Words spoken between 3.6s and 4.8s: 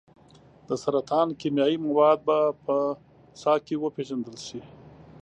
کې وپیژندل شي.